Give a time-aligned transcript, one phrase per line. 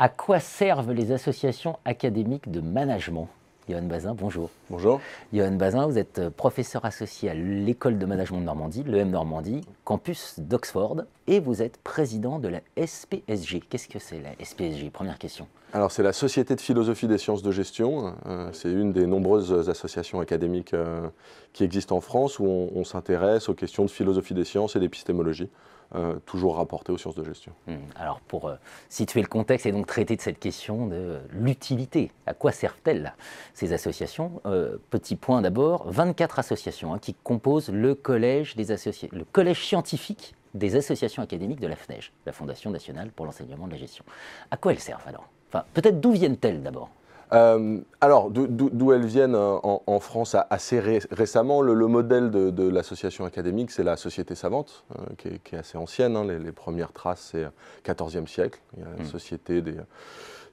[0.00, 3.28] À quoi servent les associations académiques de management?
[3.68, 4.48] Johan Bazin, bonjour.
[4.70, 5.00] Bonjour.
[5.32, 10.36] Johan Bazin, vous êtes professeur associé à l'école de management de Normandie, l'EM Normandie, campus
[10.38, 13.60] d'Oxford, et vous êtes président de la SPSG.
[13.68, 15.46] Qu'est-ce que c'est la SPSG Première question.
[15.74, 18.14] Alors c'est la Société de philosophie des sciences de gestion.
[18.24, 21.06] Euh, c'est une des nombreuses associations académiques euh,
[21.52, 25.50] qui existent en France où on s'intéresse aux questions de philosophie des sciences et d'épistémologie.
[25.94, 27.52] Euh, toujours rapporté aux sciences de gestion.
[27.66, 27.76] Hmm.
[27.96, 28.56] Alors pour euh,
[28.90, 33.14] situer le contexte et donc traiter de cette question de l'utilité, à quoi servent-elles
[33.54, 38.66] ces associations euh, Petit point d'abord, 24 associations hein, qui composent le collège, des
[39.12, 43.72] le collège scientifique des associations académiques de la FNEJ, la Fondation nationale pour l'enseignement de
[43.72, 44.04] la gestion.
[44.50, 45.30] À quoi elles servent alors?
[45.48, 46.90] Enfin, peut-être d'où viennent-elles d'abord?
[47.32, 53.70] Euh, alors, d'où elles viennent euh, en, France assez récemment, le, modèle de, l'association académique,
[53.70, 56.16] c'est la Société Savante, euh, qui, est, assez ancienne.
[56.16, 56.24] Hein.
[56.24, 57.46] les, premières traces, c'est
[57.90, 58.60] 14e siècle.
[58.76, 59.06] Il y a la mmh.
[59.06, 59.76] Société des,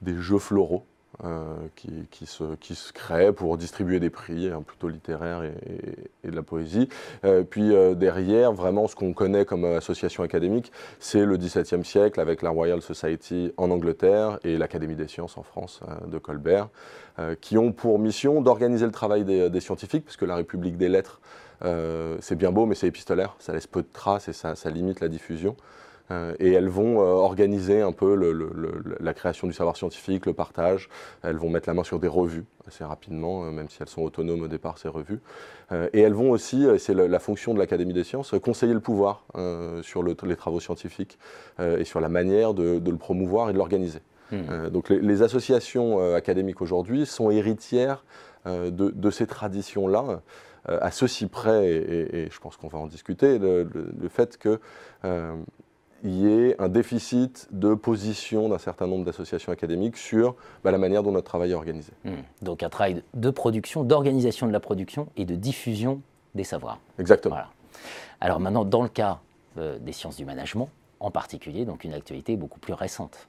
[0.00, 0.84] des Jeux floraux,
[1.24, 6.34] euh, qui, se, qui, se, crée pour distribuer des prix, hein, plutôt littéraires et, de
[6.34, 6.88] la poésie.
[7.24, 12.18] Euh, puis euh, derrière, vraiment, ce qu'on connaît comme association académique, c'est le XVIIe siècle
[12.18, 16.70] avec la Royal Society en Angleterre et l'Académie des sciences en France de Colbert,
[17.42, 21.20] qui ont pour mission d'organiser le travail des, des, scientifiques, puisque la République des lettres,
[22.20, 25.08] c'est bien beau, mais c'est épistolaire, ça laisse peu de traces et ça limite la
[25.08, 25.56] diffusion.
[26.10, 28.14] Euh, et elles vont euh, organiser un peu
[29.00, 30.88] la création du savoir scientifique, le partage.
[31.22, 34.02] Elles vont mettre la main sur des revues assez rapidement, euh, même si elles sont
[34.02, 35.20] autonomes au départ, ces revues.
[35.92, 39.24] et elles vont aussi, c'est la, fonction de l'Académie des sciences, conseiller le pouvoir
[39.82, 41.18] sur les travaux scientifiques
[41.58, 44.00] et sur la manière de, le promouvoir et de l'organiser.
[44.30, 44.68] Hmm.
[44.70, 48.04] donc les, associations académiques aujourd'hui sont héritières
[48.44, 50.20] de, ces traditions-là,
[50.66, 53.66] à ceci près, et, je pense qu'on va en discuter, le,
[54.10, 54.60] fait que
[56.02, 60.78] il y ait un déficit de position d'un certain nombre d'associations académiques sur bah, la
[60.78, 61.92] manière dont notre travail est organisé.
[62.04, 62.22] Hmm.
[62.42, 66.02] Donc un travail de production, d'organisation de la production et de diffusion
[66.34, 66.80] des savoirs.
[66.98, 67.36] Exactement.
[68.20, 69.20] Alors maintenant, dans le cas
[69.58, 70.68] euh, des sciences du management,
[70.98, 73.28] en particulier, donc une actualité beaucoup plus récente.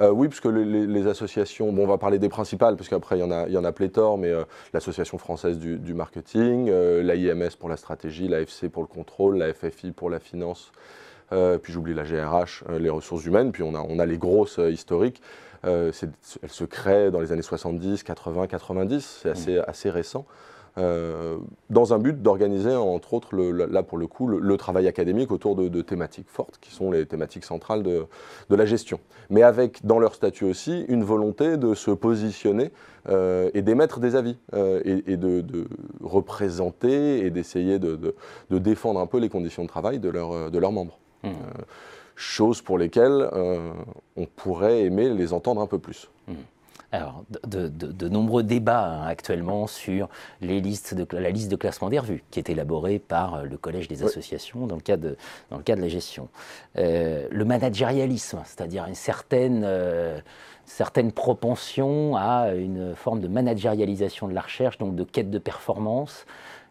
[0.00, 3.20] Euh, oui, puisque les, les, associations, bon, on va parler des principales, parce qu'après, il
[3.20, 7.50] y, en a, il y en a pléthore, mais euh, l'Association française du, marketing, l'AIMS
[7.58, 10.72] pour la stratégie, l'AFC pour le contrôle, la FFI pour la finance
[11.34, 14.18] euh, puis j'oublie la GRH, euh, les ressources humaines, puis on a, on a les
[14.18, 15.20] grosses euh, historiques.
[15.62, 19.64] elles se créent dans les années 70, 80, 90, c'est assez, mmh.
[19.66, 20.26] assez récent.
[20.76, 25.82] dans un but d'organiser, entre autres, là pour le coup, le, travail académique autour de,
[25.82, 28.06] thématiques fortes, qui sont les thématiques centrales de,
[28.50, 29.00] de, la gestion.
[29.30, 32.70] Mais avec, dans leur statut aussi, une volonté de se positionner
[33.08, 34.36] et d'émettre des avis,
[34.84, 35.66] et, de, de,
[36.02, 38.14] représenter et d'essayer de,
[38.50, 40.98] défendre un peu les conditions de travail de, leur, de leurs membres.
[41.24, 41.62] Euh,
[42.16, 43.72] choses pour lesquelles euh,
[44.16, 46.08] on pourrait aimer les entendre un peu plus.
[46.28, 46.34] Hmm.
[46.92, 50.08] Alors, de, nombreux débats hein, actuellement sur
[50.40, 53.56] les listes de, la liste de classement des revues, qui est élaborée par euh, le
[53.56, 55.16] Collège des associations dans, le cadre de,
[55.50, 56.28] dans le cadre de la gestion.
[56.76, 59.68] le managérialisme, c'est-à-dire une certaine,
[60.66, 66.26] certaine propension à une forme de managérialisation de la recherche, donc de quête de performance,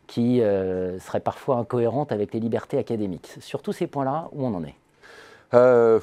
[0.08, 3.36] qui euh, serait parfois incohérente avec les libertés académiques.
[3.40, 4.76] Sur tous ces points-là, où on en est?
[5.54, 6.00] Euh,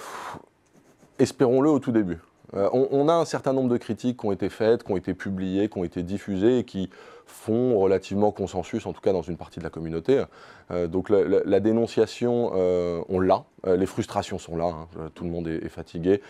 [1.19, 2.19] Espérons-le au tout début.
[2.55, 5.15] Euh, on, a un certain nombre de critiques qui ont été faites, qui ont été
[5.15, 6.91] publiées, qui ont été diffusées et qui
[7.27, 10.25] font relativement consensus, en tout cas dans une partie de la communauté.
[10.73, 13.45] Euh, donc la, dénonciation, euh, on l'a.
[13.67, 14.67] les frustrations sont là.
[14.67, 15.11] Hein.
[15.15, 16.23] tout le monde est, fatigué.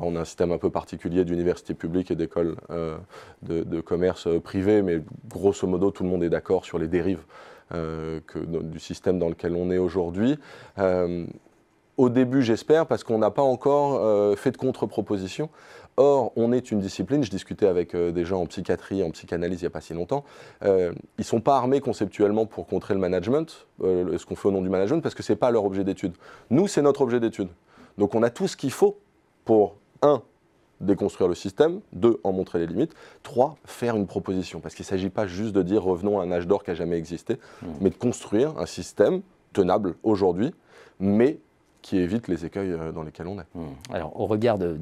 [0.00, 2.56] on a un système un peu particulier d'universités publiques et d'écoles
[3.42, 7.22] de, commerce privées, mais grosso modo, tout le monde est d'accord sur les dérives
[7.72, 10.38] du système dans lequel on est aujourd'hui
[11.96, 15.48] au début, j'espère, parce qu'on n'a pas encore euh, fait de contre-proposition.
[15.96, 19.60] Or, on est une discipline, je discutais avec euh, des gens en psychiatrie, en psychanalyse
[19.60, 20.24] il n'y a pas si longtemps,
[20.62, 24.52] euh, ils ne sont pas armés conceptuellement pour contrer le management, ce qu'on fait au
[24.52, 26.12] nom du management, parce que ce n'est pas leur objet d'étude.
[26.50, 27.48] Nous, c'est notre objet d'étude.
[27.96, 28.98] Donc on a tout ce qu'il faut
[29.46, 30.20] pour, un,
[30.82, 32.92] déconstruire le système, deux, en montrer les limites,
[33.22, 36.30] trois, faire une proposition, parce qu'il ne s'agit pas juste de dire revenons à un
[36.30, 37.66] âge d'or qui n'a jamais existé, mmh.
[37.80, 39.22] mais de construire un système
[39.54, 40.52] tenable aujourd'hui,
[41.00, 41.38] mais
[41.86, 43.46] qui évite les écueils euh, dans lesquels on est.
[43.54, 43.68] Hmm.
[43.92, 44.76] Alors, au regard de,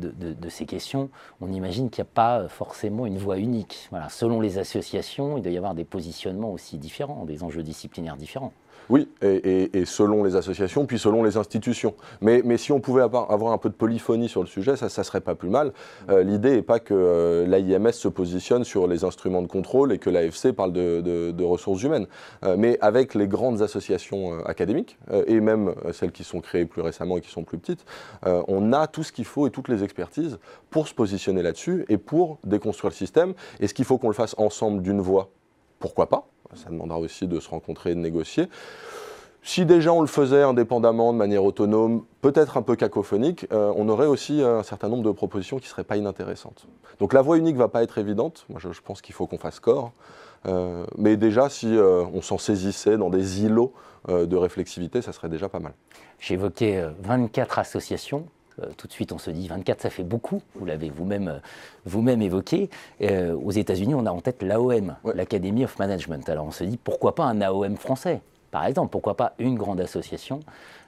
[0.49, 1.11] ces questions,
[1.43, 3.91] on imagine qu'il n'y a pas forcément une voie unique.
[4.09, 8.55] Selon les associations, il doit y avoir des positionnements aussi différents, des enjeux disciplinaires différents.
[8.91, 11.95] Oui, et, selon les associations, puis selon les institutions.
[12.21, 15.21] Mais, si on pouvait avoir, un peu de polyphonie sur le sujet, ça ne serait
[15.21, 15.73] pas plus mal.
[16.11, 19.99] Euh, l'idée n'est pas que euh, l'AIMS se positionne sur les instruments de contrôle et
[19.99, 22.07] que l'AFC parle de, ressources humaines.
[22.45, 27.19] Euh, mais avec les grandes associations académiques, et même celles qui sont créées plus récemment
[27.19, 27.85] et qui sont plus petites,
[28.25, 30.39] on a tout ce qu'il faut et toutes les expertises
[30.71, 33.35] pour se positionner là-dessus et pour déconstruire le système.
[33.61, 35.31] Est-ce qu'il faut qu'on le fasse ensemble d'une voix
[35.79, 36.27] Pourquoi pas
[36.57, 38.49] ça demandera aussi de se rencontrer et de négocier.
[39.47, 43.91] Si déjà on le faisait indépendamment, de manière autonome, peut-être un peu cacophonique, euh, on
[43.91, 46.67] aurait aussi un certain nombre de propositions qui ne seraient pas inintéressantes.
[46.99, 48.47] Donc la voie unique ne va pas être évidente.
[48.49, 49.93] Moi, je, pense qu'il faut qu'on fasse corps.
[50.47, 53.73] Euh, mais déjà, si euh, on s'en saisissait dans des îlots
[54.09, 55.73] de réflexivité, ça serait déjà pas mal.
[56.19, 58.27] J'évoquais 24 associations.
[58.63, 60.43] Euh, tout de suite, on se dit 24, ça fait beaucoup.
[60.55, 61.39] Vous l'avez vous-même euh,
[61.85, 62.71] vous-même évoqué.
[63.03, 66.29] Euh, aux États-Unis, on a en tête l'AOM, l'Academy of Management.
[66.29, 68.21] Alors on se dit pourquoi pas un AOM français,
[68.51, 68.91] par exemple?
[68.91, 70.41] Pourquoi pas une grande association?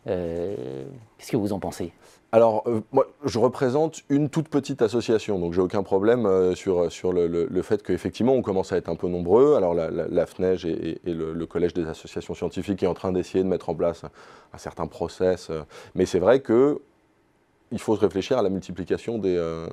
[0.04, 1.92] Qu'est-ce que vous en pensez?
[2.30, 7.62] Alors, moi, je représente une toute petite association, donc j'ai aucun problème sur, sur le,
[7.62, 9.56] fait qu'effectivement, on commence à être un peu nombreux.
[9.56, 13.69] Alors, la, FNEJ et, le, Collège des associations scientifiques est en train d'essayer de mettre
[13.69, 14.04] en place
[14.52, 15.50] un, certain process.
[15.96, 16.80] mais c'est vrai que
[17.72, 19.66] il faut réfléchir à la multiplication des, euh,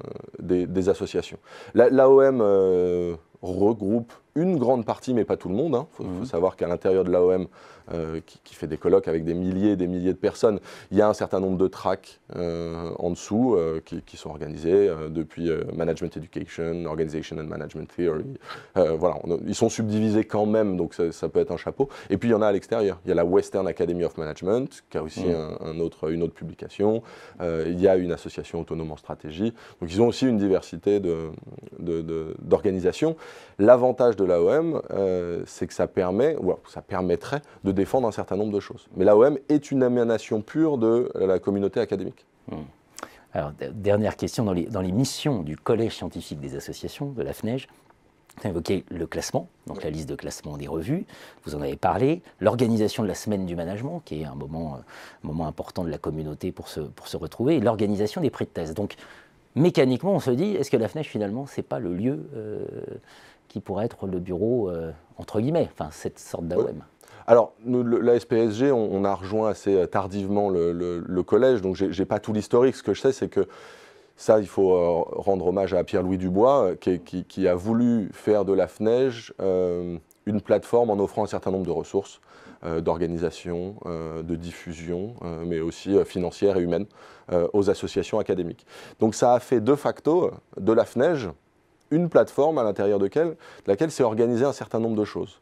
[0.87, 1.37] associations.
[1.73, 5.73] L'AOM euh, regroupe une grande partie, mais pas tout le monde.
[5.73, 5.87] Il hein.
[5.91, 6.25] faut, mhm.
[6.25, 7.47] savoir qu'à l'intérieur de l'AOM,
[7.91, 10.59] euh, qui, fait des colloques avec des milliers et des milliers de personnes,
[10.91, 14.89] il y a un certain nombre de tracks euh, en dessous euh, qui, sont organisés
[15.09, 18.37] depuis Management Education, Organization and Management Theory.
[18.75, 21.89] voilà, ils sont subdivisés quand même, donc ça, peut être un chapeau.
[22.09, 22.99] Et puis il y en a à l'extérieur.
[23.05, 25.57] Il y a la Western Academy of Management, qui a aussi mhm.
[25.61, 27.03] un, autre, une autre publication.
[27.41, 29.53] il y a une association autonome en stratégie.
[29.81, 31.01] Donc ils ont aussi une diversité
[31.79, 33.09] d'organisations.
[33.09, 33.19] De, de,
[33.59, 38.11] L'avantage de de l'AOM, euh, c'est que ça permet, ou ça permettrait de défendre un
[38.11, 38.87] certain nombre de choses.
[38.95, 42.25] Mais l'AOM est une émanation pure de la communauté académique.
[42.49, 42.63] Hmm.
[43.33, 47.33] Alors, dernière question, dans les, dans les missions du Collège scientifique des associations, de la
[47.33, 47.67] FNEJ,
[48.41, 51.05] vous évoqué le classement, donc la liste de classement des revues,
[51.43, 54.77] vous en avez parlé, l'organisation de la semaine du management, qui est un moment,
[55.23, 58.45] un moment important de la communauté pour se, pour se retrouver, et l'organisation des prix
[58.45, 58.73] de thèse.
[58.73, 58.95] Donc,
[59.55, 62.65] mécaniquement, on se dit, est-ce que la FNEJ, finalement, c'est pas le lieu euh,
[63.53, 66.83] qui pourrait être le bureau, euh, entre guillemets, enfin cette sorte d'AOM.
[67.27, 72.05] Alors, nous, la SPSG, on, a rejoint assez euh, tardivement le, collège, donc je n'ai
[72.07, 72.75] pas tout l'historique.
[72.75, 73.47] Ce que je sais, c'est que
[74.17, 78.67] ça, il faut euh, rendre hommage à Pierre-Louis Dubois, qui, a voulu faire de la
[78.67, 79.33] FNEJ
[80.25, 82.21] une plateforme en offrant un certain nombre de ressources
[82.79, 85.15] d'organisation, de diffusion,
[85.45, 86.85] mais aussi financières et humaines
[87.51, 88.65] aux associations académiques.
[89.01, 91.29] Donc ça a fait de facto de la FNEJ
[91.93, 93.09] une plateforme à l'intérieur de,
[93.67, 95.39] laquelle s'est organisé un certain nombre de choses.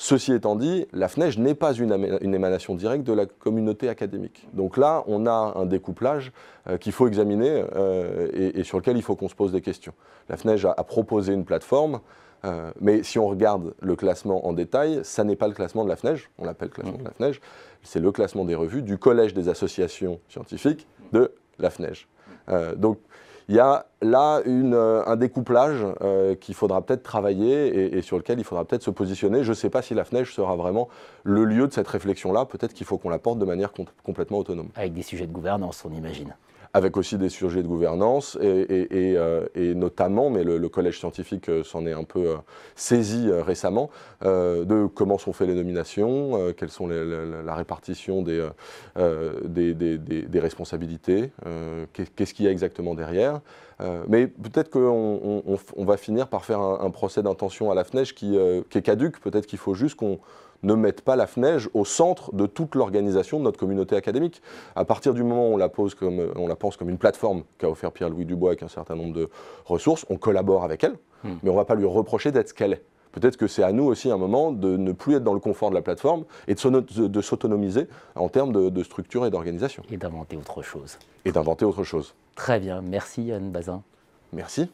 [0.00, 1.92] Ceci étant dit, la FNEJ n'est pas une,
[2.22, 4.46] émanation directe de la communauté académique.
[4.52, 6.30] Donc là, on a un découplage
[6.68, 9.92] euh, qu'il faut examiner euh, et, sur lequel il faut qu'on se pose des questions.
[10.28, 11.98] La FNEJ a, proposé une plateforme,
[12.44, 15.88] euh, mais si on regarde le classement en détail, ça n'est pas le classement de
[15.88, 17.40] la FNEJ, on l'appelle classement de la FNEJ,
[17.82, 22.06] c'est le classement des revues du Collège des associations scientifiques de la FNEJ.
[22.76, 22.98] donc
[23.48, 28.38] il y a là euh, un découplage euh, qu'il faudra peut-être travailler et, sur lequel
[28.38, 29.42] il faudra peut-être se positionner.
[29.42, 30.88] Je ne sais pas si la FNEJ sera vraiment
[31.24, 32.44] le lieu de cette réflexion-là.
[32.44, 33.72] Peut-être qu'il faut qu'on la porte de manière
[34.04, 34.68] complètement autonome.
[34.76, 36.34] Avec des sujets de gouvernance, on imagine
[36.78, 41.92] avec aussi des sujets de gouvernance et, euh, notamment, mais le, collège scientifique s'en est
[41.92, 42.36] un peu
[42.76, 43.90] saisi récemment,
[44.22, 48.46] de comment sont faites les nominations, quelles sont la répartition des,
[48.94, 51.30] des, responsabilités,
[51.92, 53.40] qu'est-ce qu'il y a exactement derrière.
[54.08, 55.42] mais peut-être qu'on
[55.76, 58.38] on, va finir par faire un, procès d'intention à la FNEJ qui,
[58.70, 59.20] qui est caduque.
[59.20, 60.20] Peut-être qu'il faut juste qu'on
[60.62, 64.42] ne mettent pas la FNEJ au centre de toute l'organisation de notre communauté académique.
[64.74, 67.44] À partir du moment où on la, pose comme, on la pense comme une plateforme
[67.58, 69.28] qu'a offert Pierre-Louis Dubois avec un certain nombre de
[69.64, 71.36] ressources, on collabore avec elle, hmm.
[71.42, 72.82] mais on ne va pas lui reprocher d'être ce qu'elle est.
[73.12, 75.70] Peut-être que c'est à nous aussi un moment de ne plus être dans le confort
[75.70, 79.82] de la plateforme et de s'autonomiser en termes de, structure et d'organisation.
[79.90, 80.98] Et d'inventer autre chose.
[81.24, 82.14] Et d'inventer autre chose.
[82.36, 82.82] Très bien.
[82.82, 83.82] Merci Yann Bazin.
[84.32, 84.68] Merci.